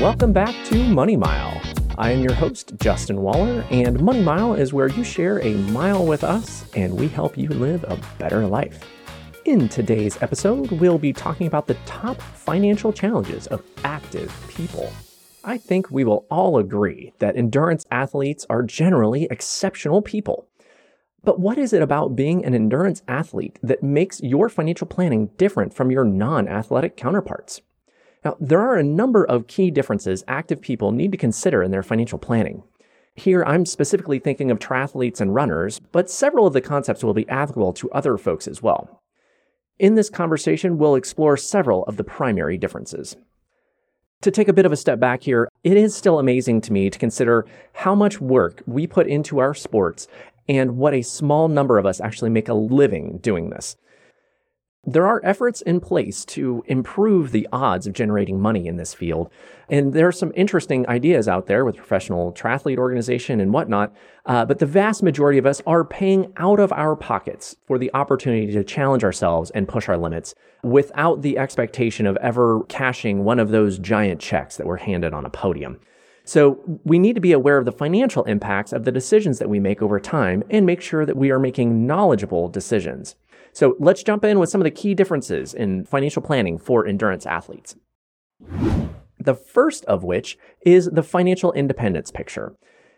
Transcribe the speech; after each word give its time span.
Welcome 0.00 0.32
back 0.32 0.54
to 0.68 0.82
Money 0.88 1.14
Mile. 1.14 1.60
I 1.98 2.12
am 2.12 2.22
your 2.22 2.32
host, 2.32 2.72
Justin 2.78 3.20
Waller, 3.20 3.66
and 3.70 4.00
Money 4.00 4.22
Mile 4.22 4.54
is 4.54 4.72
where 4.72 4.86
you 4.86 5.04
share 5.04 5.42
a 5.42 5.52
mile 5.52 6.06
with 6.06 6.24
us 6.24 6.64
and 6.74 6.98
we 6.98 7.06
help 7.06 7.36
you 7.36 7.50
live 7.50 7.84
a 7.84 7.98
better 8.18 8.46
life. 8.46 8.82
In 9.44 9.68
today's 9.68 10.16
episode, 10.22 10.70
we'll 10.70 10.96
be 10.96 11.12
talking 11.12 11.46
about 11.46 11.66
the 11.66 11.76
top 11.84 12.18
financial 12.22 12.94
challenges 12.94 13.46
of 13.48 13.62
active 13.84 14.32
people. 14.48 14.90
I 15.44 15.58
think 15.58 15.90
we 15.90 16.04
will 16.04 16.24
all 16.30 16.56
agree 16.56 17.12
that 17.18 17.36
endurance 17.36 17.84
athletes 17.90 18.46
are 18.48 18.62
generally 18.62 19.24
exceptional 19.30 20.00
people. 20.00 20.48
But 21.24 21.40
what 21.40 21.58
is 21.58 21.74
it 21.74 21.82
about 21.82 22.16
being 22.16 22.42
an 22.46 22.54
endurance 22.54 23.02
athlete 23.06 23.58
that 23.62 23.82
makes 23.82 24.22
your 24.22 24.48
financial 24.48 24.86
planning 24.86 25.26
different 25.36 25.74
from 25.74 25.90
your 25.90 26.06
non 26.06 26.48
athletic 26.48 26.96
counterparts? 26.96 27.60
Now, 28.24 28.36
there 28.38 28.60
are 28.60 28.76
a 28.76 28.82
number 28.82 29.24
of 29.24 29.46
key 29.46 29.70
differences 29.70 30.24
active 30.28 30.60
people 30.60 30.92
need 30.92 31.12
to 31.12 31.18
consider 31.18 31.62
in 31.62 31.70
their 31.70 31.82
financial 31.82 32.18
planning. 32.18 32.62
Here, 33.14 33.42
I'm 33.44 33.66
specifically 33.66 34.18
thinking 34.18 34.50
of 34.50 34.58
triathletes 34.58 35.20
and 35.20 35.34
runners, 35.34 35.80
but 35.92 36.10
several 36.10 36.46
of 36.46 36.52
the 36.52 36.60
concepts 36.60 37.02
will 37.02 37.14
be 37.14 37.28
applicable 37.28 37.72
to 37.74 37.90
other 37.90 38.16
folks 38.16 38.46
as 38.46 38.62
well. 38.62 39.02
In 39.78 39.94
this 39.94 40.10
conversation, 40.10 40.76
we'll 40.76 40.94
explore 40.94 41.36
several 41.36 41.84
of 41.84 41.96
the 41.96 42.04
primary 42.04 42.58
differences. 42.58 43.16
To 44.22 44.30
take 44.30 44.48
a 44.48 44.52
bit 44.52 44.66
of 44.66 44.72
a 44.72 44.76
step 44.76 45.00
back 45.00 45.22
here, 45.22 45.48
it 45.64 45.78
is 45.78 45.96
still 45.96 46.18
amazing 46.18 46.60
to 46.62 46.72
me 46.74 46.90
to 46.90 46.98
consider 46.98 47.46
how 47.72 47.94
much 47.94 48.20
work 48.20 48.62
we 48.66 48.86
put 48.86 49.06
into 49.06 49.38
our 49.38 49.54
sports 49.54 50.06
and 50.46 50.76
what 50.76 50.92
a 50.92 51.00
small 51.00 51.48
number 51.48 51.78
of 51.78 51.86
us 51.86 52.00
actually 52.00 52.28
make 52.28 52.48
a 52.48 52.54
living 52.54 53.18
doing 53.22 53.48
this. 53.48 53.76
There 54.86 55.06
are 55.06 55.20
efforts 55.22 55.60
in 55.60 55.80
place 55.80 56.24
to 56.26 56.64
improve 56.66 57.32
the 57.32 57.46
odds 57.52 57.86
of 57.86 57.92
generating 57.92 58.40
money 58.40 58.66
in 58.66 58.76
this 58.76 58.94
field. 58.94 59.30
And 59.68 59.92
there 59.92 60.08
are 60.08 60.12
some 60.12 60.32
interesting 60.34 60.88
ideas 60.88 61.28
out 61.28 61.46
there 61.46 61.66
with 61.66 61.76
professional 61.76 62.32
triathlete 62.32 62.78
organization 62.78 63.40
and 63.40 63.52
whatnot. 63.52 63.94
Uh, 64.24 64.46
but 64.46 64.58
the 64.58 64.64
vast 64.64 65.02
majority 65.02 65.38
of 65.38 65.44
us 65.44 65.60
are 65.66 65.84
paying 65.84 66.32
out 66.38 66.58
of 66.58 66.72
our 66.72 66.96
pockets 66.96 67.56
for 67.66 67.78
the 67.78 67.90
opportunity 67.92 68.50
to 68.52 68.64
challenge 68.64 69.04
ourselves 69.04 69.50
and 69.50 69.68
push 69.68 69.86
our 69.86 69.98
limits 69.98 70.34
without 70.62 71.20
the 71.20 71.36
expectation 71.36 72.06
of 72.06 72.16
ever 72.16 72.64
cashing 72.64 73.22
one 73.22 73.38
of 73.38 73.50
those 73.50 73.78
giant 73.78 74.18
checks 74.18 74.56
that 74.56 74.66
were 74.66 74.78
handed 74.78 75.12
on 75.12 75.26
a 75.26 75.30
podium. 75.30 75.78
So 76.24 76.80
we 76.84 76.98
need 76.98 77.14
to 77.16 77.20
be 77.20 77.32
aware 77.32 77.58
of 77.58 77.66
the 77.66 77.72
financial 77.72 78.24
impacts 78.24 78.72
of 78.72 78.84
the 78.84 78.92
decisions 78.92 79.38
that 79.40 79.50
we 79.50 79.60
make 79.60 79.82
over 79.82 80.00
time 80.00 80.42
and 80.48 80.64
make 80.64 80.80
sure 80.80 81.04
that 81.04 81.16
we 81.16 81.30
are 81.30 81.38
making 81.38 81.86
knowledgeable 81.86 82.48
decisions. 82.48 83.14
So 83.52 83.76
let's 83.78 84.02
jump 84.02 84.24
in 84.24 84.38
with 84.38 84.48
some 84.48 84.60
of 84.60 84.64
the 84.64 84.70
key 84.70 84.94
differences 84.94 85.54
in 85.54 85.84
financial 85.84 86.22
planning 86.22 86.58
for 86.58 86.86
endurance 86.86 87.26
athletes. 87.26 87.76
The 89.18 89.34
first 89.34 89.84
of 89.84 90.02
which 90.02 90.38
is 90.62 90.86
the 90.86 91.02
financial 91.02 91.52
independence 91.52 92.10
picture. 92.10 92.54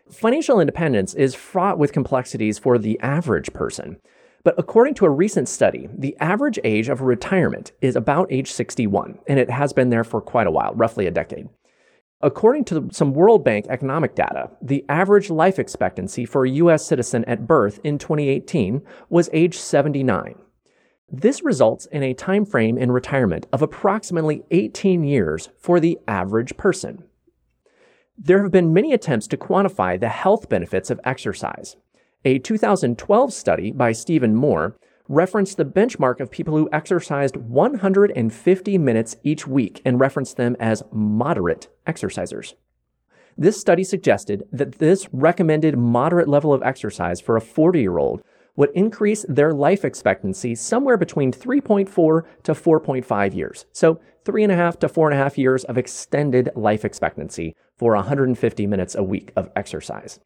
Financial 0.09 0.59
independence 0.59 1.13
is 1.13 1.35
fraught 1.35 1.77
with 1.77 1.91
complexities 1.91 2.59
for 2.59 2.77
the 2.77 2.99
average 3.01 3.51
person. 3.53 3.97
But 4.43 4.55
according 4.57 4.95
to 4.95 5.05
a 5.05 5.09
recent 5.09 5.47
study, 5.47 5.87
the 5.97 6.17
average 6.19 6.59
age 6.63 6.89
of 6.89 7.01
retirement 7.01 7.71
is 7.81 7.95
about 7.95 8.31
age 8.31 8.51
61, 8.51 9.19
and 9.27 9.39
it 9.39 9.49
has 9.49 9.71
been 9.71 9.89
there 9.89 10.03
for 10.03 10.19
quite 10.19 10.47
a 10.47 10.51
while, 10.51 10.73
roughly 10.75 11.07
a 11.07 11.11
decade. 11.11 11.47
According 12.23 12.63
to 12.65 12.87
some 12.93 13.13
World 13.13 13.43
Bank 13.43 13.65
economic 13.67 14.15
data, 14.15 14.49
the 14.61 14.85
average 14.87 15.29
life 15.29 15.59
expectancy 15.59 16.23
for 16.23 16.45
a 16.45 16.51
U.S. 16.51 16.85
citizen 16.85 17.25
at 17.25 17.45
birth 17.45 17.81
in 17.83 17.97
2018 17.97 18.81
was 19.09 19.29
age 19.33 19.57
79. 19.57 20.35
This 21.11 21.43
results 21.43 21.85
in 21.87 22.01
a 22.01 22.13
time 22.13 22.45
frame 22.45 22.77
in 22.77 22.93
retirement 22.93 23.45
of 23.51 23.61
approximately 23.61 24.43
18 24.51 25.03
years 25.03 25.49
for 25.59 25.81
the 25.81 25.99
average 26.07 26.55
person. 26.55 27.03
There 28.17 28.41
have 28.41 28.51
been 28.53 28.73
many 28.73 28.93
attempts 28.93 29.27
to 29.27 29.37
quantify 29.37 29.99
the 29.99 30.07
health 30.07 30.47
benefits 30.47 30.89
of 30.89 31.01
exercise. 31.03 31.75
A 32.23 32.39
2012 32.39 33.33
study 33.33 33.69
by 33.69 33.91
Steven 33.91 34.33
Moore 34.33 34.77
referenced 35.07 35.57
the 35.57 35.65
benchmark 35.65 36.19
of 36.19 36.31
people 36.31 36.57
who 36.57 36.69
exercised 36.71 37.35
150 37.37 38.77
minutes 38.77 39.15
each 39.23 39.47
week 39.47 39.81
and 39.83 39.99
referenced 39.99 40.37
them 40.37 40.55
as 40.59 40.83
moderate 40.91 41.67
exercisers. 41.85 42.53
This 43.37 43.59
study 43.59 43.83
suggested 43.83 44.43
that 44.51 44.73
this 44.73 45.07
recommended 45.11 45.77
moderate 45.77 46.27
level 46.27 46.53
of 46.53 46.63
exercise 46.63 47.19
for 47.19 47.35
a 47.35 47.41
40 47.41 47.79
year 47.79 47.97
old 47.97 48.23
would 48.55 48.69
increase 48.75 49.25
their 49.27 49.51
life 49.51 49.83
expectancy 49.83 50.53
somewhere 50.53 50.97
between 50.97 51.31
3.4 51.31 52.23
to 52.43 52.53
4.5 52.53 53.33
years. 53.33 53.65
So, 53.71 53.99
three 54.25 54.43
and 54.43 54.51
a 54.51 54.55
half 54.55 54.79
to 54.79 54.87
four 54.87 55.09
and 55.09 55.19
a 55.19 55.21
half 55.21 55.37
years 55.37 55.63
of 55.65 55.77
extended 55.77 56.49
life 56.55 56.85
expectancy 56.85 57.55
for 57.77 57.95
150 57.95 58.67
minutes 58.67 58.95
a 58.95 59.03
week 59.03 59.33
of 59.35 59.49
exercise. 59.55 60.19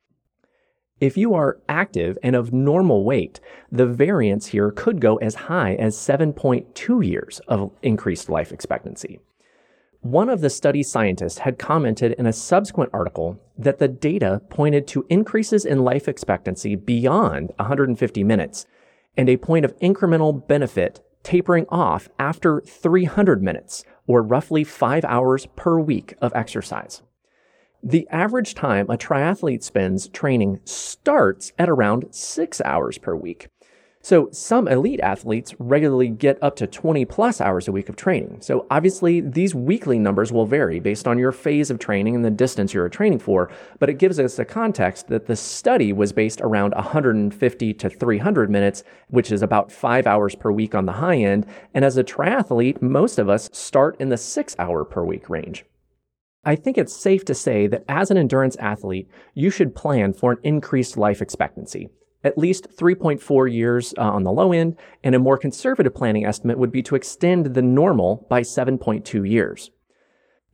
If 1.00 1.16
you 1.16 1.35
are 1.35 1.59
active 1.69 2.18
and 2.24 2.35
of 2.35 2.52
normal 2.52 3.03
weight, 3.03 3.40
the 3.72 3.85
variance 3.85 4.47
here 4.47 4.72
could 4.72 5.00
go 5.00 5.18
as 5.18 5.35
high 5.35 5.75
as 5.75 5.96
7.2 5.96 7.06
years 7.06 7.40
of 7.47 7.72
increased 7.84 8.30
life 8.30 8.52
expectancy. 8.52 9.19
One 10.02 10.30
of 10.30 10.41
the 10.41 10.50
study 10.50 10.81
scientists 10.81 11.40
had 11.40 11.59
commented 11.59 12.13
in 12.13 12.25
a 12.25 12.34
subsequent 12.34 12.91
article 12.94 13.40
that 13.57 13.78
the 13.78 13.88
data 13.88 14.41
pointed 14.50 14.88
to 14.88 15.06
increases 15.09 15.66
in 15.66 15.84
life 15.84 16.07
expectancy 16.07 16.75
beyond 16.75 17.52
150 17.57 18.24
minutes 18.24 18.66
and 19.16 19.30
a 19.30 19.38
point 19.38 19.66
of 19.66 19.78
incremental 19.80 20.47
benefit 20.47 21.02
tapering 21.22 21.66
off 21.69 22.07
after 22.18 22.62
300 22.62 23.44
minutes, 23.44 23.84
or 24.07 24.24
roughly 24.24 24.63
five 24.63 25.03
hours 25.03 25.46
per 25.57 25.78
week 25.78 26.13
of 26.22 26.31
exercise. 26.34 27.02
The 27.84 28.08
average 28.10 28.56
time 28.56 28.90
a 28.90 28.98
triathlete 28.98 29.64
spends 29.64 30.08
training 30.08 30.60
starts 30.66 31.54
at 31.60 31.70
around 31.70 32.08
six 32.12 32.60
hours 32.62 32.98
per 32.98 33.16
week. 33.16 33.50
So 34.02 34.30
some 34.32 34.68
elite 34.68 35.02
athletes 35.02 35.54
regularly 35.60 36.08
get 36.08 36.42
up 36.42 36.56
to 36.58 36.66
20 36.66 37.04
plus 37.06 37.42
hours 37.42 37.68
a 37.68 37.72
week 37.72 37.90
of 37.90 37.96
training. 37.96 38.38
So 38.42 38.66
obviously 38.72 39.20
these 39.20 39.54
weekly 39.54 40.00
numbers 40.00 40.32
will 40.32 40.46
vary 40.46 40.80
based 40.80 41.08
on 41.08 41.20
your 41.20 41.32
phase 41.32 41.70
of 41.70 41.78
training 41.78 42.16
and 42.16 42.24
the 42.24 42.32
distance 42.32 42.74
you're 42.74 42.88
training 42.90 43.20
for, 43.20 43.52
but 43.80 43.90
it 43.90 44.00
gives 44.00 44.18
us 44.18 44.40
a 44.40 44.46
context 44.46 45.10
that 45.10 45.26
the 45.26 45.36
study 45.36 45.92
was 45.92 46.14
based 46.14 46.42
around 46.42 46.74
150 46.74 47.74
to 47.74 47.90
300 47.90 48.50
minutes, 48.50 48.84
which 49.10 49.32
is 49.32 49.42
about 49.42 49.72
five 49.72 50.08
hours 50.08 50.36
per 50.36 50.52
week 50.52 50.74
on 50.74 50.86
the 50.86 50.94
high 50.94 51.18
end. 51.18 51.46
And 51.74 51.84
as 51.84 51.98
a 51.98 52.04
triathlete, 52.04 52.82
most 52.82 53.20
of 53.20 53.30
us 53.30 53.50
start 53.52 53.98
in 54.00 54.10
the 54.10 54.18
six 54.18 54.56
hour 54.58 54.86
per 54.86 55.04
week 55.04 55.30
range. 55.30 55.66
I 56.47 56.56
think 56.56 56.78
it's 56.78 56.96
safe 56.96 57.25
to 57.25 57.35
say 57.35 57.68
that 57.68 57.84
as 57.90 58.09
an 58.09 58.16
endurance 58.16 58.56
athlete, 58.56 59.09
you 59.34 59.50
should 59.50 59.75
plan 59.75 60.13
for 60.13 60.31
an 60.31 60.38
increased 60.44 60.96
life 60.96 61.22
expectancy. 61.22 61.90
At 62.24 62.38
least 62.38 62.69
3.4 62.69 63.53
years 63.53 63.94
uh, 63.97 64.03
on 64.03 64.24
the 64.24 64.31
low 64.31 64.53
end, 64.53 64.78
and 65.03 65.13
a 65.13 65.19
more 65.19 65.38
conservative 65.38 65.94
planning 65.94 66.25
estimate 66.25 66.57
would 66.57 66.72
be 66.72 66.81
to 66.84 66.96
extend 66.96 67.47
the 67.47 67.62
normal 67.62 68.25
by 68.30 68.44
7.2 68.44 69.30
years. 69.30 69.72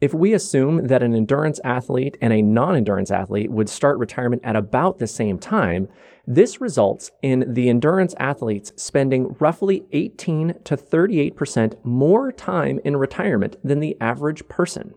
If 0.02 0.16
we 0.16 0.34
assume 0.34 0.88
that 0.88 1.04
an 1.04 1.14
endurance 1.14 1.60
athlete 1.64 2.18
and 2.20 2.34
a 2.34 2.42
non 2.42 2.76
endurance 2.76 3.12
athlete 3.12 3.52
would 3.52 3.70
start 3.70 4.00
retirement 4.00 4.42
at 4.44 4.56
about 4.56 4.98
the 4.98 5.06
same 5.06 5.38
time, 5.38 5.90
this 6.26 6.60
results 6.60 7.12
in 7.22 7.54
the 7.54 7.70
endurance 7.70 8.16
athletes 8.18 8.74
spending 8.78 9.36
roughly 9.40 9.86
18 9.92 10.56
to 10.64 10.76
38% 10.76 11.86
more 11.86 12.32
time 12.32 12.80
in 12.84 12.98
retirement 12.98 13.58
than 13.64 13.80
the 13.80 13.96
average 14.02 14.48
person. 14.48 14.96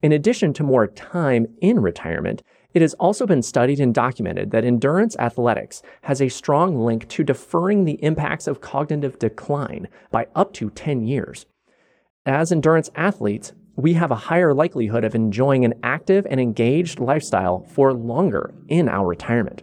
In 0.00 0.12
addition 0.12 0.52
to 0.54 0.62
more 0.62 0.86
time 0.86 1.46
in 1.60 1.80
retirement, 1.80 2.42
it 2.72 2.82
has 2.82 2.94
also 2.94 3.26
been 3.26 3.42
studied 3.42 3.80
and 3.80 3.92
documented 3.92 4.52
that 4.52 4.64
endurance 4.64 5.16
athletics 5.18 5.82
has 6.02 6.22
a 6.22 6.28
strong 6.28 6.78
link 6.78 7.08
to 7.08 7.24
deferring 7.24 7.84
the 7.84 8.02
impacts 8.04 8.46
of 8.46 8.60
cognitive 8.60 9.18
decline 9.18 9.88
by 10.12 10.28
up 10.36 10.52
to 10.54 10.70
10 10.70 11.04
years. 11.04 11.46
As 12.24 12.52
endurance 12.52 12.90
athletes, 12.94 13.52
we 13.74 13.94
have 13.94 14.10
a 14.10 14.26
higher 14.26 14.54
likelihood 14.54 15.02
of 15.02 15.14
enjoying 15.14 15.64
an 15.64 15.74
active 15.82 16.26
and 16.30 16.40
engaged 16.40 17.00
lifestyle 17.00 17.64
for 17.70 17.92
longer 17.92 18.54
in 18.68 18.88
our 18.88 19.06
retirement. 19.06 19.62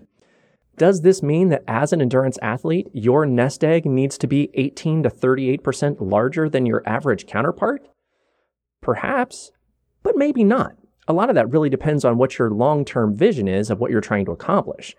Does 0.77 1.01
this 1.01 1.23
mean 1.23 1.49
that 1.49 1.63
as 1.67 1.93
an 1.93 2.01
endurance 2.01 2.37
athlete, 2.41 2.89
your 2.91 3.25
nest 3.25 3.63
egg 3.63 3.85
needs 3.85 4.17
to 4.17 4.27
be 4.27 4.49
18 4.55 5.03
to 5.03 5.09
38% 5.09 5.97
larger 6.01 6.49
than 6.49 6.65
your 6.65 6.83
average 6.85 7.27
counterpart? 7.27 7.87
Perhaps, 8.81 9.51
but 10.05 10.15
maybe 10.15 10.43
not. 10.43 10.77
A 11.07 11.13
lot 11.13 11.29
of 11.29 11.35
that 11.35 11.49
really 11.49 11.69
depends 11.69 12.05
on 12.05 12.17
what 12.17 12.37
your 12.37 12.51
long 12.51 12.85
term 12.85 13.13
vision 13.15 13.47
is 13.47 13.69
of 13.69 13.79
what 13.79 13.91
you're 13.91 14.01
trying 14.01 14.23
to 14.25 14.31
accomplish. 14.31 14.95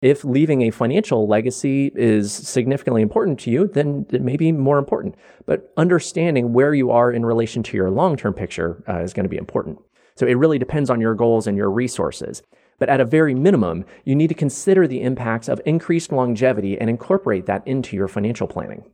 If 0.00 0.24
leaving 0.24 0.62
a 0.62 0.70
financial 0.70 1.28
legacy 1.28 1.92
is 1.94 2.32
significantly 2.32 3.02
important 3.02 3.38
to 3.40 3.50
you, 3.50 3.68
then 3.68 4.06
it 4.10 4.22
may 4.22 4.36
be 4.36 4.50
more 4.52 4.78
important. 4.78 5.16
But 5.44 5.72
understanding 5.76 6.52
where 6.52 6.72
you 6.72 6.90
are 6.90 7.12
in 7.12 7.26
relation 7.26 7.62
to 7.64 7.76
your 7.76 7.90
long 7.90 8.16
term 8.16 8.32
picture 8.32 8.82
uh, 8.88 9.00
is 9.00 9.12
going 9.12 9.24
to 9.24 9.30
be 9.30 9.36
important. 9.36 9.78
So 10.16 10.26
it 10.26 10.38
really 10.38 10.58
depends 10.58 10.88
on 10.88 11.00
your 11.00 11.14
goals 11.14 11.46
and 11.46 11.56
your 11.56 11.70
resources. 11.70 12.42
But 12.78 12.88
at 12.88 13.00
a 13.00 13.04
very 13.04 13.34
minimum, 13.34 13.84
you 14.04 14.14
need 14.14 14.28
to 14.28 14.34
consider 14.34 14.86
the 14.86 15.02
impacts 15.02 15.48
of 15.48 15.60
increased 15.66 16.10
longevity 16.10 16.78
and 16.80 16.88
incorporate 16.88 17.46
that 17.46 17.66
into 17.66 17.96
your 17.96 18.08
financial 18.08 18.46
planning. 18.46 18.84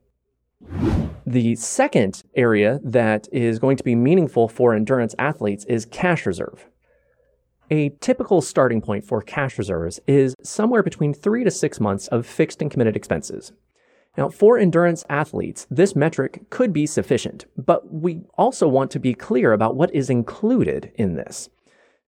The 1.27 1.57
second 1.57 2.23
area 2.37 2.81
that 2.85 3.29
is 3.33 3.59
going 3.59 3.79
to 3.79 3.85
be 3.85 3.95
meaningful 3.95 4.47
for 4.47 4.75
endurance 4.75 5.15
athletes 5.19 5.65
is 5.65 5.87
cash 5.87 6.27
reserve. 6.27 6.67
A 7.71 7.89
typical 8.01 8.43
starting 8.43 8.83
point 8.83 9.07
for 9.07 9.23
cash 9.23 9.57
reserves 9.57 9.99
is 10.07 10.35
somewhere 10.43 10.83
between 10.83 11.15
three 11.15 11.43
to 11.43 11.51
six 11.51 11.81
months 11.81 12.09
of 12.09 12.27
fixed 12.27 12.61
and 12.61 12.71
committed 12.71 12.95
expenses. 12.95 13.53
Now, 14.19 14.29
for 14.29 14.59
endurance 14.59 15.03
athletes, 15.09 15.67
this 15.71 15.97
metric 15.97 16.43
could 16.51 16.75
be 16.75 16.87
sufficient, 16.87 17.47
but 17.57 17.93
we 17.93 18.21
also 18.37 18.69
want 18.69 18.91
to 18.93 19.01
be 19.01 19.15
clear 19.15 19.53
about 19.53 19.77
what 19.77 19.95
is 19.95 20.11
included 20.11 20.93
in 20.95 21.15
this. 21.15 21.49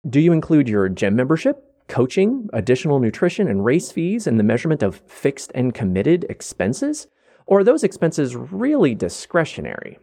Do 0.08 0.20
you 0.20 0.34
include 0.34 0.68
your 0.68 0.90
gym 0.90 1.16
membership, 1.16 1.64
coaching, 1.88 2.50
additional 2.52 3.00
nutrition, 3.00 3.48
and 3.48 3.64
race 3.64 3.92
fees 3.92 4.28
in 4.28 4.38
the 4.38 4.44
measurement 4.44 4.84
of 4.84 5.02
fixed 5.08 5.52
and 5.56 5.74
committed 5.74 6.26
expenses? 6.30 7.08
Or 7.46 7.60
are 7.60 7.64
those 7.64 7.84
expenses 7.84 8.36
really 8.36 8.96
discretionary? 8.96 10.00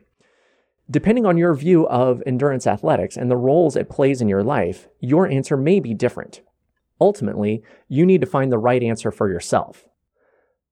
Depending 0.90 1.26
on 1.26 1.38
your 1.38 1.54
view 1.54 1.86
of 1.88 2.22
endurance 2.26 2.66
athletics 2.66 3.16
and 3.16 3.30
the 3.30 3.36
roles 3.36 3.76
it 3.76 3.88
plays 3.88 4.20
in 4.20 4.28
your 4.28 4.42
life, 4.42 4.88
your 5.00 5.28
answer 5.28 5.56
may 5.56 5.80
be 5.80 5.94
different. 5.94 6.42
Ultimately, 7.00 7.62
you 7.88 8.06
need 8.06 8.20
to 8.20 8.26
find 8.26 8.52
the 8.52 8.58
right 8.58 8.82
answer 8.82 9.10
for 9.10 9.28
yourself. 9.28 9.88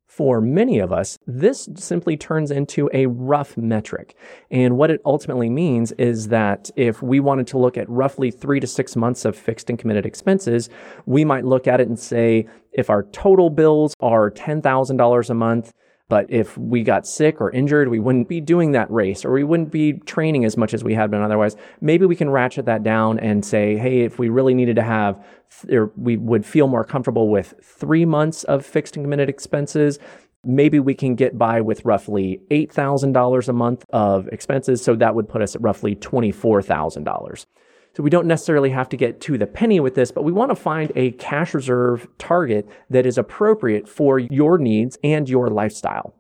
For 0.06 0.40
many 0.40 0.81
of 0.81 0.93
us, 0.93 1.17
this 1.25 1.69
simply 1.76 2.17
turns 2.17 2.50
into 2.50 2.90
a 2.93 3.06
rough 3.06 3.56
metric. 3.56 4.17
And 4.50 4.76
what 4.76 4.90
it 4.90 5.00
ultimately 5.05 5.49
means 5.49 5.93
is 5.93 6.28
that 6.28 6.69
if 6.75 7.00
we 7.00 7.20
wanted 7.20 7.46
to 7.49 7.58
look 7.58 7.78
at 7.78 7.88
roughly 7.88 8.32
three 8.32 8.58
to 8.58 8.67
six 8.67 8.96
months 8.96 9.25
of 9.25 9.37
fixed 9.37 9.70
and 9.70 9.78
committed 9.78 10.05
expenses, 10.05 10.69
we 11.06 11.25
might 11.25 11.44
look 11.44 11.69
at 11.69 11.81
it 11.81 11.87
and 11.87 11.99
say, 11.99 12.49
if 12.72 12.90
our 12.90 13.05
total 13.05 13.50
bills 13.50 13.94
are 14.00 14.32
$10,000 14.32 15.31
a 15.31 15.34
month, 15.34 15.72
but 16.10 16.26
if 16.28 16.58
we 16.58 16.82
got 16.82 17.06
sick 17.06 17.40
or 17.40 17.50
injured, 17.52 17.88
we 17.88 18.00
wouldn't 18.00 18.28
be 18.28 18.40
doing 18.40 18.72
that 18.72 18.90
race 18.90 19.24
or 19.24 19.32
we 19.32 19.44
wouldn't 19.44 19.70
be 19.70 19.94
training 19.94 20.44
as 20.44 20.56
much 20.58 20.74
as 20.74 20.84
we 20.84 20.92
had 20.92 21.10
been 21.10 21.22
otherwise. 21.22 21.56
Maybe 21.80 22.04
we 22.04 22.16
can 22.16 22.28
ratchet 22.28 22.66
that 22.66 22.82
down 22.82 23.18
and 23.20 23.42
say, 23.42 23.76
hey, 23.76 24.00
if 24.00 24.18
we 24.18 24.28
really 24.28 24.52
needed 24.52 24.76
to 24.76 24.82
have, 24.82 25.24
we 25.96 26.18
would 26.18 26.44
feel 26.44 26.66
more 26.66 26.84
comfortable 26.84 27.30
with 27.30 27.54
three 27.62 28.04
months 28.04 28.44
of 28.44 28.66
fixed 28.66 28.96
and 28.96 29.04
committed 29.04 29.28
expenses, 29.30 29.98
maybe 30.44 30.80
we 30.80 30.94
can 30.94 31.14
get 31.14 31.38
by 31.38 31.60
with 31.60 31.84
roughly 31.84 32.40
$8,000 32.50 33.48
a 33.48 33.52
month 33.52 33.84
of 33.90 34.26
expenses. 34.28 34.82
So 34.82 34.96
that 34.96 35.14
would 35.14 35.28
put 35.28 35.42
us 35.42 35.54
at 35.54 35.62
roughly 35.62 35.94
$24,000. 35.94 37.46
So 37.96 38.02
we 38.02 38.10
don't 38.10 38.26
necessarily 38.26 38.70
have 38.70 38.88
to 38.90 38.96
get 38.96 39.20
to 39.22 39.37
the 39.37 39.46
penny 39.46 39.81
with 39.81 39.94
this, 39.96 40.12
but 40.12 40.22
we 40.22 40.32
want 40.32 40.50
to 40.50 40.56
find 40.56 40.92
a 40.94 41.10
cash 41.12 41.54
reserve 41.54 42.06
target 42.19 42.69
that 42.88 43.04
is 43.04 43.19
appropriate 43.19 43.88
for 43.88 44.19
your 44.19 44.58
needs 44.58 44.96
and 45.02 45.28
your 45.28 45.48
lifestyle. 45.48 46.14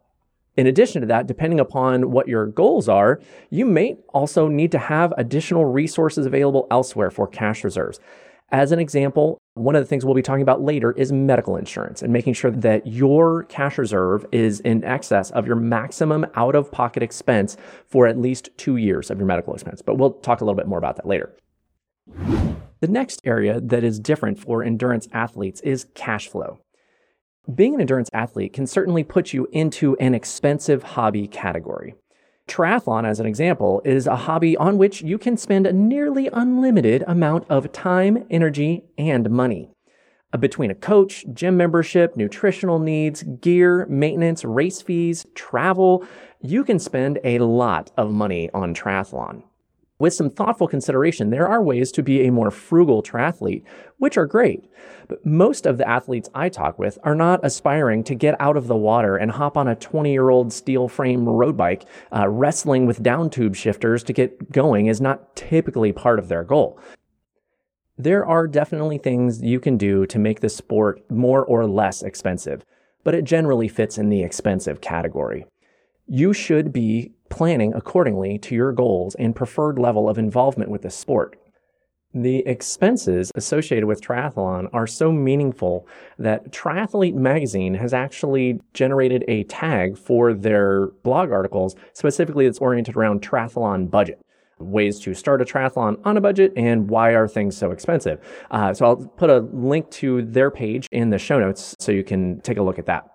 In 0.56 0.66
addition 0.66 1.00
to 1.00 1.06
that, 1.06 1.28
depending 1.28 1.60
upon 1.60 2.10
what 2.10 2.26
your 2.26 2.46
goals 2.46 2.88
are, 2.88 3.20
you 3.50 3.64
may 3.64 3.96
also 4.08 4.48
need 4.48 4.72
to 4.72 4.78
have 4.78 5.14
additional 5.16 5.64
resources 5.64 6.26
available 6.26 6.66
elsewhere 6.70 7.10
for 7.10 7.28
cash 7.28 7.62
reserves. 7.62 8.00
As 8.52 8.72
an 8.72 8.80
example, 8.80 9.38
one 9.54 9.76
of 9.76 9.82
the 9.82 9.86
things 9.86 10.04
we'll 10.04 10.14
be 10.14 10.22
talking 10.22 10.42
about 10.42 10.60
later 10.60 10.90
is 10.92 11.12
medical 11.12 11.56
insurance 11.56 12.02
and 12.02 12.12
making 12.12 12.34
sure 12.34 12.50
that 12.50 12.84
your 12.84 13.44
cash 13.44 13.78
reserve 13.78 14.26
is 14.32 14.58
in 14.60 14.82
excess 14.82 15.30
of 15.30 15.46
your 15.46 15.54
maximum 15.54 16.26
out 16.34 16.56
of 16.56 16.72
pocket 16.72 17.02
expense 17.02 17.56
for 17.86 18.08
at 18.08 18.18
least 18.18 18.50
two 18.56 18.76
years 18.76 19.08
of 19.08 19.18
your 19.18 19.26
medical 19.26 19.54
expense. 19.54 19.82
But 19.82 19.98
we'll 19.98 20.14
talk 20.14 20.40
a 20.40 20.44
little 20.44 20.56
bit 20.56 20.66
more 20.66 20.78
about 20.78 20.96
that 20.96 21.06
later. 21.06 21.32
The 22.06 22.88
next 22.88 23.20
area 23.24 23.60
that 23.60 23.84
is 23.84 24.00
different 24.00 24.38
for 24.38 24.62
endurance 24.62 25.06
athletes 25.12 25.60
is 25.60 25.86
cash 25.94 26.28
flow. 26.28 26.60
Being 27.54 27.74
an 27.74 27.80
endurance 27.80 28.10
athlete 28.12 28.52
can 28.52 28.66
certainly 28.66 29.04
put 29.04 29.32
you 29.32 29.46
into 29.52 29.96
an 29.96 30.14
expensive 30.14 30.82
hobby 30.82 31.26
category. 31.26 31.94
Triathlon, 32.48 33.06
as 33.06 33.20
an 33.20 33.26
example, 33.26 33.82
is 33.84 34.06
a 34.06 34.16
hobby 34.16 34.56
on 34.56 34.78
which 34.78 35.02
you 35.02 35.18
can 35.18 35.36
spend 35.36 35.66
a 35.66 35.72
nearly 35.72 36.28
unlimited 36.32 37.04
amount 37.06 37.44
of 37.48 37.70
time, 37.70 38.24
energy, 38.30 38.84
and 38.98 39.30
money. 39.30 39.70
Uh, 40.32 40.38
between 40.38 40.70
a 40.70 40.74
coach, 40.74 41.24
gym 41.32 41.56
membership, 41.56 42.16
nutritional 42.16 42.78
needs, 42.78 43.22
gear, 43.40 43.86
maintenance, 43.86 44.44
race 44.44 44.80
fees, 44.80 45.26
travel, 45.34 46.04
you 46.40 46.64
can 46.64 46.78
spend 46.78 47.18
a 47.24 47.38
lot 47.40 47.90
of 47.96 48.12
money 48.12 48.48
on 48.54 48.74
triathlon. 48.74 49.42
With 50.00 50.14
some 50.14 50.30
thoughtful 50.30 50.66
consideration, 50.66 51.28
there 51.28 51.46
are 51.46 51.62
ways 51.62 51.92
to 51.92 52.02
be 52.02 52.26
a 52.26 52.32
more 52.32 52.50
frugal 52.50 53.02
triathlete, 53.02 53.64
which 53.98 54.16
are 54.16 54.24
great. 54.24 54.64
But 55.08 55.26
most 55.26 55.66
of 55.66 55.76
the 55.76 55.86
athletes 55.86 56.30
I 56.34 56.48
talk 56.48 56.78
with 56.78 56.98
are 57.04 57.14
not 57.14 57.44
aspiring 57.44 58.02
to 58.04 58.14
get 58.14 58.34
out 58.40 58.56
of 58.56 58.66
the 58.66 58.76
water 58.76 59.18
and 59.18 59.30
hop 59.30 59.58
on 59.58 59.68
a 59.68 59.76
20 59.76 60.10
year 60.10 60.30
old 60.30 60.54
steel 60.54 60.88
frame 60.88 61.28
road 61.28 61.54
bike. 61.54 61.84
Uh, 62.10 62.26
wrestling 62.30 62.86
with 62.86 63.02
down 63.02 63.28
tube 63.28 63.54
shifters 63.54 64.02
to 64.04 64.14
get 64.14 64.50
going 64.50 64.86
is 64.86 65.02
not 65.02 65.36
typically 65.36 65.92
part 65.92 66.18
of 66.18 66.28
their 66.28 66.44
goal. 66.44 66.80
There 67.98 68.24
are 68.24 68.46
definitely 68.46 68.96
things 68.96 69.42
you 69.42 69.60
can 69.60 69.76
do 69.76 70.06
to 70.06 70.18
make 70.18 70.40
the 70.40 70.48
sport 70.48 71.10
more 71.10 71.44
or 71.44 71.66
less 71.66 72.02
expensive, 72.02 72.64
but 73.04 73.14
it 73.14 73.24
generally 73.24 73.68
fits 73.68 73.98
in 73.98 74.08
the 74.08 74.22
expensive 74.22 74.80
category. 74.80 75.44
You 76.12 76.32
should 76.32 76.72
be 76.72 77.12
planning 77.28 77.72
accordingly 77.72 78.36
to 78.40 78.54
your 78.56 78.72
goals 78.72 79.14
and 79.14 79.34
preferred 79.34 79.78
level 79.78 80.08
of 80.08 80.18
involvement 80.18 80.68
with 80.68 80.82
the 80.82 80.90
sport. 80.90 81.36
The 82.12 82.38
expenses 82.48 83.30
associated 83.36 83.86
with 83.86 84.00
triathlon 84.00 84.68
are 84.72 84.88
so 84.88 85.12
meaningful 85.12 85.86
that 86.18 86.50
Triathlete 86.50 87.14
magazine 87.14 87.74
has 87.74 87.94
actually 87.94 88.60
generated 88.74 89.24
a 89.28 89.44
tag 89.44 89.96
for 89.96 90.34
their 90.34 90.88
blog 91.04 91.30
articles 91.30 91.76
specifically 91.92 92.44
that's 92.44 92.58
oriented 92.58 92.96
around 92.96 93.22
triathlon 93.22 93.88
budget. 93.88 94.20
Ways 94.58 94.98
to 95.02 95.14
start 95.14 95.40
a 95.40 95.44
triathlon 95.44 96.00
on 96.04 96.16
a 96.16 96.20
budget 96.20 96.52
and 96.56 96.90
why 96.90 97.12
are 97.12 97.28
things 97.28 97.56
so 97.56 97.70
expensive. 97.70 98.18
Uh, 98.50 98.74
so 98.74 98.84
I'll 98.84 98.96
put 98.96 99.30
a 99.30 99.38
link 99.52 99.88
to 99.92 100.22
their 100.22 100.50
page 100.50 100.88
in 100.90 101.10
the 101.10 101.18
show 101.18 101.38
notes 101.38 101.76
so 101.78 101.92
you 101.92 102.02
can 102.02 102.40
take 102.40 102.56
a 102.56 102.62
look 102.62 102.80
at 102.80 102.86
that. 102.86 103.08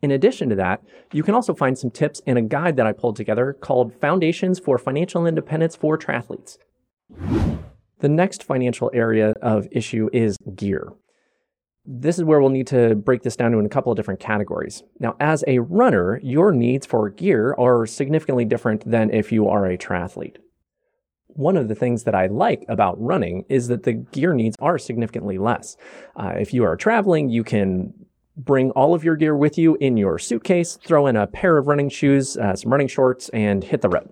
In 0.00 0.10
addition 0.12 0.48
to 0.50 0.54
that, 0.56 0.82
you 1.12 1.22
can 1.22 1.34
also 1.34 1.54
find 1.54 1.76
some 1.76 1.90
tips 1.90 2.20
in 2.26 2.36
a 2.36 2.42
guide 2.42 2.76
that 2.76 2.86
I 2.86 2.92
pulled 2.92 3.16
together 3.16 3.52
called 3.52 3.92
Foundations 4.00 4.58
for 4.58 4.78
Financial 4.78 5.26
Independence 5.26 5.74
for 5.74 5.98
Triathletes. 5.98 6.58
The 8.00 8.08
next 8.08 8.44
financial 8.44 8.90
area 8.94 9.30
of 9.42 9.66
issue 9.72 10.08
is 10.12 10.36
gear. 10.54 10.92
This 11.84 12.18
is 12.18 12.24
where 12.24 12.40
we'll 12.40 12.50
need 12.50 12.68
to 12.68 12.94
break 12.94 13.22
this 13.22 13.34
down 13.34 13.54
into 13.54 13.64
a 13.64 13.68
couple 13.68 13.90
of 13.90 13.96
different 13.96 14.20
categories. 14.20 14.84
Now, 15.00 15.16
as 15.18 15.42
a 15.46 15.58
runner, 15.58 16.20
your 16.22 16.52
needs 16.52 16.86
for 16.86 17.08
gear 17.08 17.54
are 17.58 17.86
significantly 17.86 18.44
different 18.44 18.88
than 18.88 19.10
if 19.10 19.32
you 19.32 19.48
are 19.48 19.66
a 19.66 19.78
triathlete. 19.78 20.36
One 21.28 21.56
of 21.56 21.68
the 21.68 21.74
things 21.74 22.04
that 22.04 22.14
I 22.14 22.26
like 22.26 22.64
about 22.68 23.00
running 23.00 23.44
is 23.48 23.68
that 23.68 23.84
the 23.84 23.94
gear 23.94 24.34
needs 24.34 24.54
are 24.60 24.78
significantly 24.78 25.38
less. 25.38 25.76
Uh, 26.14 26.34
if 26.38 26.52
you 26.52 26.64
are 26.64 26.76
traveling, 26.76 27.30
you 27.30 27.42
can 27.42 27.94
bring 28.38 28.70
all 28.70 28.94
of 28.94 29.04
your 29.04 29.16
gear 29.16 29.36
with 29.36 29.58
you 29.58 29.76
in 29.80 29.96
your 29.96 30.18
suitcase, 30.18 30.78
throw 30.82 31.06
in 31.06 31.16
a 31.16 31.26
pair 31.26 31.58
of 31.58 31.66
running 31.66 31.88
shoes, 31.88 32.36
uh, 32.36 32.54
some 32.54 32.70
running 32.70 32.88
shorts, 32.88 33.28
and 33.30 33.64
hit 33.64 33.82
the 33.82 33.88
road. 33.88 34.10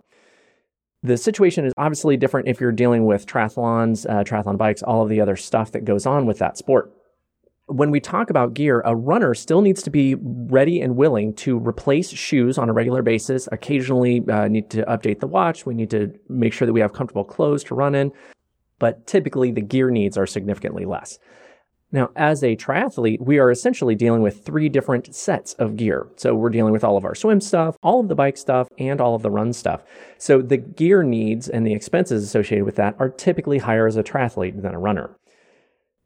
The 1.02 1.16
situation 1.16 1.64
is 1.64 1.72
obviously 1.76 2.16
different 2.16 2.48
if 2.48 2.60
you're 2.60 2.72
dealing 2.72 3.06
with 3.06 3.26
triathlons, 3.26 4.08
uh, 4.10 4.24
triathlon 4.24 4.58
bikes, 4.58 4.82
all 4.82 5.02
of 5.02 5.08
the 5.08 5.20
other 5.20 5.36
stuff 5.36 5.70
that 5.72 5.84
goes 5.84 6.04
on 6.04 6.26
with 6.26 6.38
that 6.38 6.58
sport. 6.58 6.92
When 7.66 7.90
we 7.90 8.00
talk 8.00 8.30
about 8.30 8.54
gear, 8.54 8.82
a 8.84 8.94
runner 8.94 9.34
still 9.34 9.60
needs 9.60 9.82
to 9.84 9.90
be 9.90 10.16
ready 10.16 10.80
and 10.80 10.96
willing 10.96 11.34
to 11.34 11.58
replace 11.58 12.10
shoes 12.10 12.58
on 12.58 12.68
a 12.68 12.72
regular 12.72 13.02
basis. 13.02 13.48
Occasionally, 13.50 14.22
uh, 14.28 14.48
need 14.48 14.70
to 14.70 14.82
update 14.84 15.20
the 15.20 15.26
watch. 15.26 15.66
We 15.66 15.74
need 15.74 15.90
to 15.90 16.12
make 16.28 16.52
sure 16.52 16.66
that 16.66 16.72
we 16.72 16.80
have 16.80 16.92
comfortable 16.92 17.24
clothes 17.24 17.64
to 17.64 17.74
run 17.74 17.94
in. 17.94 18.12
But 18.78 19.06
typically, 19.06 19.50
the 19.50 19.62
gear 19.62 19.90
needs 19.90 20.16
are 20.16 20.26
significantly 20.26 20.84
less. 20.84 21.18
Now, 21.92 22.10
as 22.16 22.42
a 22.42 22.56
triathlete, 22.56 23.20
we 23.20 23.38
are 23.38 23.50
essentially 23.50 23.94
dealing 23.94 24.20
with 24.20 24.44
three 24.44 24.68
different 24.68 25.14
sets 25.14 25.54
of 25.54 25.76
gear. 25.76 26.08
So 26.16 26.34
we're 26.34 26.50
dealing 26.50 26.72
with 26.72 26.82
all 26.84 26.96
of 26.96 27.04
our 27.04 27.14
swim 27.14 27.40
stuff, 27.40 27.76
all 27.82 28.00
of 28.00 28.08
the 28.08 28.14
bike 28.14 28.36
stuff, 28.36 28.68
and 28.78 29.00
all 29.00 29.14
of 29.14 29.22
the 29.22 29.30
run 29.30 29.52
stuff. 29.52 29.82
So 30.18 30.42
the 30.42 30.56
gear 30.56 31.02
needs 31.02 31.48
and 31.48 31.66
the 31.66 31.72
expenses 31.72 32.24
associated 32.24 32.64
with 32.64 32.76
that 32.76 32.96
are 32.98 33.08
typically 33.08 33.58
higher 33.58 33.86
as 33.86 33.96
a 33.96 34.02
triathlete 34.02 34.62
than 34.62 34.74
a 34.74 34.78
runner. 34.78 35.15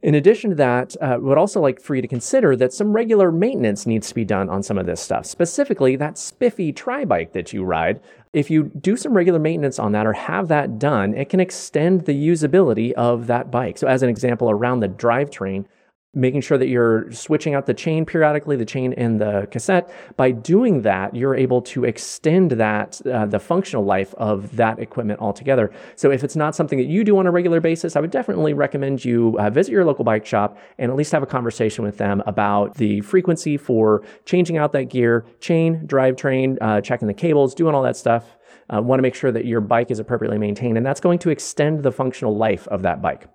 In 0.02 0.14
addition 0.14 0.50
to 0.50 0.56
that, 0.56 0.96
uh, 1.02 1.18
would 1.20 1.36
also 1.36 1.60
like 1.60 1.80
for 1.80 1.94
you 1.94 2.00
to 2.00 2.08
consider 2.08 2.56
that 2.56 2.72
some 2.72 2.94
regular 2.94 3.30
maintenance 3.30 3.86
needs 3.86 4.08
to 4.08 4.14
be 4.14 4.24
done 4.24 4.48
on 4.48 4.62
some 4.62 4.78
of 4.78 4.86
this 4.86 5.00
stuff. 5.00 5.26
Specifically, 5.26 5.94
that 5.96 6.16
spiffy 6.16 6.72
tri 6.72 7.04
bike 7.04 7.34
that 7.34 7.52
you 7.52 7.64
ride. 7.64 8.00
If 8.32 8.50
you 8.50 8.64
do 8.80 8.96
some 8.96 9.12
regular 9.12 9.38
maintenance 9.38 9.78
on 9.78 9.92
that 9.92 10.06
or 10.06 10.14
have 10.14 10.48
that 10.48 10.78
done, 10.78 11.12
it 11.12 11.28
can 11.28 11.38
extend 11.38 12.06
the 12.06 12.14
usability 12.14 12.92
of 12.92 13.26
that 13.26 13.50
bike. 13.50 13.76
So, 13.76 13.88
as 13.88 14.02
an 14.02 14.08
example, 14.08 14.50
around 14.50 14.80
the 14.80 14.88
drivetrain, 14.88 15.66
making 16.12 16.40
sure 16.40 16.58
that 16.58 16.66
you're 16.66 17.10
switching 17.12 17.54
out 17.54 17.66
the 17.66 17.74
chain 17.74 18.04
periodically, 18.04 18.56
the 18.56 18.64
chain 18.64 18.92
and 18.94 19.20
the 19.20 19.46
cassette. 19.50 19.92
By 20.16 20.32
doing 20.32 20.82
that, 20.82 21.14
you're 21.14 21.36
able 21.36 21.62
to 21.62 21.84
extend 21.84 22.52
that, 22.52 23.00
uh, 23.06 23.26
the 23.26 23.38
functional 23.38 23.84
life 23.84 24.12
of 24.14 24.56
that 24.56 24.80
equipment 24.80 25.20
altogether. 25.20 25.70
So 25.94 26.10
if 26.10 26.24
it's 26.24 26.34
not 26.34 26.56
something 26.56 26.78
that 26.78 26.88
you 26.88 27.04
do 27.04 27.16
on 27.18 27.26
a 27.26 27.30
regular 27.30 27.60
basis, 27.60 27.94
I 27.94 28.00
would 28.00 28.10
definitely 28.10 28.54
recommend 28.54 29.04
you 29.04 29.36
uh, 29.38 29.50
visit 29.50 29.70
your 29.70 29.84
local 29.84 30.04
bike 30.04 30.26
shop 30.26 30.58
and 30.78 30.90
at 30.90 30.96
least 30.96 31.12
have 31.12 31.22
a 31.22 31.26
conversation 31.26 31.84
with 31.84 31.98
them 31.98 32.22
about 32.26 32.74
the 32.74 33.00
frequency 33.02 33.56
for 33.56 34.02
changing 34.24 34.58
out 34.58 34.72
that 34.72 34.84
gear, 34.84 35.24
chain, 35.38 35.86
drivetrain, 35.86 36.58
uh, 36.60 36.80
checking 36.80 37.06
the 37.06 37.14
cables, 37.14 37.54
doing 37.54 37.74
all 37.74 37.82
that 37.82 37.96
stuff. 37.96 38.36
Uh, 38.68 38.80
Want 38.80 38.98
to 38.98 39.02
make 39.02 39.14
sure 39.14 39.32
that 39.32 39.44
your 39.44 39.60
bike 39.60 39.90
is 39.90 39.98
appropriately 39.98 40.38
maintained, 40.38 40.76
and 40.76 40.86
that's 40.86 41.00
going 41.00 41.18
to 41.20 41.30
extend 41.30 41.82
the 41.82 41.92
functional 41.92 42.36
life 42.36 42.66
of 42.68 42.82
that 42.82 43.02
bike. 43.02 43.26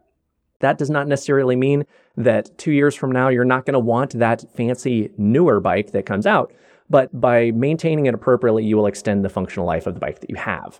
That 0.65 0.79
does 0.79 0.89
not 0.89 1.07
necessarily 1.07 1.55
mean 1.55 1.85
that 2.17 2.57
two 2.57 2.71
years 2.71 2.95
from 2.95 3.11
now, 3.11 3.29
you're 3.29 3.45
not 3.45 3.67
going 3.67 3.73
to 3.73 3.79
want 3.79 4.17
that 4.17 4.43
fancy 4.55 5.11
newer 5.15 5.59
bike 5.59 5.91
that 5.91 6.07
comes 6.07 6.25
out. 6.25 6.51
But 6.89 7.21
by 7.21 7.51
maintaining 7.51 8.07
it 8.07 8.15
appropriately, 8.15 8.65
you 8.65 8.75
will 8.75 8.87
extend 8.87 9.23
the 9.23 9.29
functional 9.29 9.67
life 9.67 9.85
of 9.85 9.93
the 9.93 9.99
bike 9.99 10.21
that 10.21 10.29
you 10.31 10.37
have. 10.37 10.79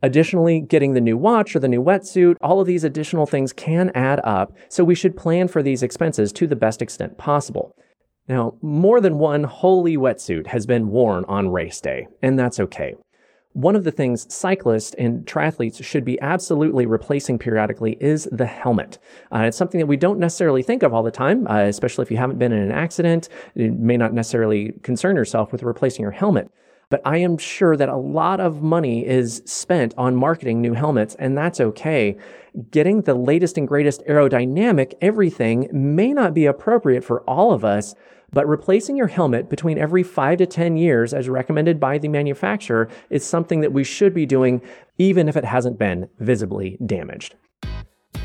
Additionally, 0.00 0.62
getting 0.62 0.94
the 0.94 1.02
new 1.02 1.18
watch 1.18 1.54
or 1.54 1.58
the 1.58 1.68
new 1.68 1.84
wetsuit, 1.84 2.36
all 2.40 2.62
of 2.62 2.66
these 2.66 2.82
additional 2.82 3.26
things 3.26 3.52
can 3.52 3.90
add 3.94 4.22
up, 4.24 4.56
so 4.70 4.84
we 4.84 4.94
should 4.94 5.18
plan 5.18 5.48
for 5.48 5.62
these 5.62 5.82
expenses 5.82 6.32
to 6.32 6.46
the 6.46 6.56
best 6.56 6.80
extent 6.80 7.18
possible. 7.18 7.76
Now, 8.26 8.54
more 8.62 9.02
than 9.02 9.18
one 9.18 9.44
holey 9.44 9.98
wetsuit 9.98 10.46
has 10.46 10.64
been 10.64 10.88
worn 10.88 11.26
on 11.28 11.50
race 11.50 11.82
day, 11.82 12.08
and 12.22 12.38
that's 12.38 12.58
okay. 12.58 12.94
One 13.54 13.76
of 13.76 13.84
the 13.84 13.90
things 13.90 14.32
cyclists 14.32 14.94
and 14.94 15.26
triathletes 15.26 15.84
should 15.84 16.06
be 16.06 16.18
absolutely 16.22 16.86
replacing 16.86 17.38
periodically 17.38 17.98
is 18.00 18.26
the 18.32 18.46
helmet. 18.46 18.98
Uh, 19.30 19.40
it's 19.40 19.58
something 19.58 19.78
that 19.78 19.86
we 19.86 19.98
don't 19.98 20.18
necessarily 20.18 20.62
think 20.62 20.82
of 20.82 20.94
all 20.94 21.02
the 21.02 21.10
time, 21.10 21.46
uh, 21.46 21.58
especially 21.64 22.02
if 22.02 22.10
you 22.10 22.16
haven't 22.16 22.38
been 22.38 22.52
in 22.52 22.62
an 22.62 22.72
accident. 22.72 23.28
You 23.54 23.72
may 23.72 23.98
not 23.98 24.14
necessarily 24.14 24.72
concern 24.82 25.16
yourself 25.16 25.52
with 25.52 25.62
replacing 25.62 26.02
your 26.02 26.12
helmet. 26.12 26.50
But 26.88 27.02
I 27.04 27.18
am 27.18 27.38
sure 27.38 27.76
that 27.76 27.88
a 27.88 27.96
lot 27.96 28.40
of 28.40 28.62
money 28.62 29.06
is 29.06 29.42
spent 29.46 29.94
on 29.96 30.16
marketing 30.16 30.60
new 30.60 30.74
helmets, 30.74 31.14
and 31.18 31.36
that's 31.36 31.60
okay. 31.60 32.16
Getting 32.70 33.02
the 33.02 33.14
latest 33.14 33.56
and 33.56 33.68
greatest 33.68 34.02
aerodynamic 34.06 34.94
everything 35.00 35.68
may 35.72 36.12
not 36.12 36.34
be 36.34 36.46
appropriate 36.46 37.02
for 37.02 37.22
all 37.22 37.52
of 37.52 37.64
us, 37.64 37.94
but 38.32 38.48
replacing 38.48 38.96
your 38.96 39.06
helmet 39.06 39.48
between 39.48 39.78
every 39.78 40.02
five 40.02 40.38
to 40.38 40.46
10 40.46 40.76
years, 40.76 41.12
as 41.12 41.28
recommended 41.28 41.78
by 41.78 41.98
the 41.98 42.08
manufacturer, 42.08 42.88
is 43.10 43.24
something 43.24 43.60
that 43.60 43.72
we 43.72 43.84
should 43.84 44.14
be 44.14 44.26
doing, 44.26 44.62
even 44.98 45.28
if 45.28 45.36
it 45.36 45.44
hasn't 45.44 45.78
been 45.78 46.08
visibly 46.18 46.78
damaged. 46.84 47.34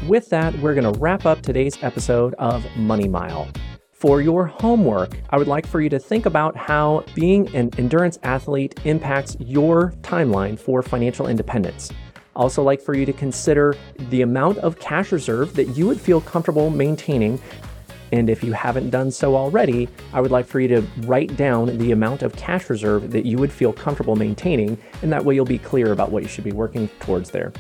With 0.07 0.29
that, 0.29 0.57
we're 0.59 0.75
going 0.75 0.91
to 0.91 0.99
wrap 0.99 1.25
up 1.25 1.41
today's 1.41 1.77
episode 1.81 2.33
of 2.35 2.65
Money 2.77 3.07
Mile. 3.07 3.47
For 3.91 4.21
your 4.21 4.45
homework, 4.45 5.17
I 5.31 5.37
would 5.37 5.47
like 5.47 5.65
for 5.65 5.81
you 5.81 5.89
to 5.89 5.97
think 5.97 6.27
about 6.27 6.55
how 6.55 7.03
being 7.15 7.53
an 7.55 7.71
endurance 7.79 8.19
athlete 8.21 8.79
impacts 8.85 9.35
your 9.39 9.91
timeline 10.01 10.57
for 10.57 10.83
financial 10.83 11.27
independence. 11.27 11.91
Also, 12.35 12.61
like 12.61 12.79
for 12.79 12.93
you 12.93 13.07
to 13.07 13.13
consider 13.13 13.75
the 14.11 14.21
amount 14.21 14.59
of 14.59 14.79
cash 14.79 15.11
reserve 15.11 15.55
that 15.55 15.69
you 15.75 15.87
would 15.87 15.99
feel 15.99 16.21
comfortable 16.21 16.69
maintaining 16.69 17.41
and 18.11 18.29
if 18.29 18.43
you 18.43 18.53
haven't 18.53 18.89
done 18.89 19.11
so 19.11 19.35
already, 19.35 19.89
I 20.13 20.21
would 20.21 20.31
like 20.31 20.45
for 20.45 20.59
you 20.59 20.67
to 20.69 20.81
write 21.01 21.35
down 21.35 21.77
the 21.77 21.91
amount 21.91 22.21
of 22.21 22.35
cash 22.35 22.69
reserve 22.69 23.11
that 23.11 23.25
you 23.25 23.37
would 23.37 23.51
feel 23.51 23.73
comfortable 23.73 24.15
maintaining, 24.15 24.77
and 25.01 25.11
that 25.11 25.23
way 25.23 25.35
you'll 25.35 25.45
be 25.45 25.57
clear 25.57 25.91
about 25.91 26.11
what 26.11 26.23
you 26.23 26.29
should 26.29 26.43
be 26.43 26.51
working 26.51 26.87
towards 26.99 27.31
there. 27.31 27.51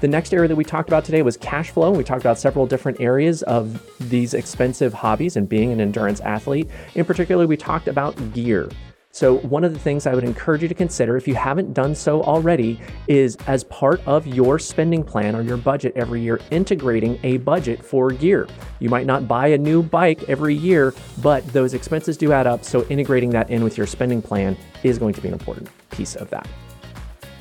The 0.00 0.08
next 0.08 0.34
area 0.34 0.46
that 0.46 0.56
we 0.56 0.64
talked 0.64 0.90
about 0.90 1.06
today 1.06 1.22
was 1.22 1.38
cash 1.38 1.70
flow. 1.70 1.90
We 1.90 2.04
talked 2.04 2.20
about 2.20 2.38
several 2.38 2.66
different 2.66 3.00
areas 3.00 3.42
of 3.44 3.82
these 4.10 4.34
expensive 4.34 4.92
hobbies 4.92 5.36
and 5.36 5.48
being 5.48 5.72
an 5.72 5.80
endurance 5.80 6.20
athlete. 6.20 6.68
In 6.94 7.06
particular, 7.06 7.46
we 7.46 7.56
talked 7.56 7.88
about 7.88 8.14
gear. 8.34 8.68
So, 9.16 9.38
one 9.38 9.64
of 9.64 9.72
the 9.72 9.78
things 9.78 10.06
I 10.06 10.14
would 10.14 10.24
encourage 10.24 10.60
you 10.60 10.68
to 10.68 10.74
consider, 10.74 11.16
if 11.16 11.26
you 11.26 11.34
haven't 11.34 11.72
done 11.72 11.94
so 11.94 12.22
already, 12.22 12.78
is 13.08 13.34
as 13.46 13.64
part 13.64 14.06
of 14.06 14.26
your 14.26 14.58
spending 14.58 15.02
plan 15.02 15.34
or 15.34 15.40
your 15.40 15.56
budget 15.56 15.94
every 15.96 16.20
year, 16.20 16.38
integrating 16.50 17.18
a 17.22 17.38
budget 17.38 17.82
for 17.82 18.10
gear. 18.10 18.46
You 18.78 18.90
might 18.90 19.06
not 19.06 19.26
buy 19.26 19.46
a 19.46 19.56
new 19.56 19.82
bike 19.82 20.28
every 20.28 20.54
year, 20.54 20.92
but 21.22 21.46
those 21.54 21.72
expenses 21.72 22.18
do 22.18 22.30
add 22.30 22.46
up. 22.46 22.62
So, 22.62 22.84
integrating 22.88 23.30
that 23.30 23.48
in 23.48 23.64
with 23.64 23.78
your 23.78 23.86
spending 23.86 24.20
plan 24.20 24.54
is 24.82 24.98
going 24.98 25.14
to 25.14 25.22
be 25.22 25.28
an 25.28 25.34
important 25.34 25.70
piece 25.92 26.14
of 26.16 26.28
that. 26.28 26.46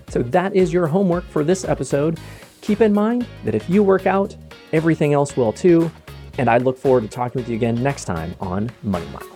So, 0.07 0.23
that 0.23 0.55
is 0.55 0.71
your 0.71 0.87
homework 0.87 1.25
for 1.25 1.43
this 1.43 1.65
episode. 1.65 2.21
Keep 2.61 2.79
in 2.79 2.93
mind 2.93 3.27
that 3.43 3.53
if 3.53 3.69
you 3.69 3.83
work 3.83 4.07
out, 4.07 4.33
everything 4.71 5.11
else 5.11 5.35
will 5.35 5.51
too. 5.51 5.91
And 6.37 6.49
I 6.49 6.57
look 6.57 6.77
forward 6.77 7.01
to 7.01 7.09
talking 7.09 7.41
with 7.41 7.49
you 7.49 7.57
again 7.57 7.83
next 7.83 8.05
time 8.05 8.33
on 8.39 8.71
Money 8.81 9.07
Mile. 9.07 9.34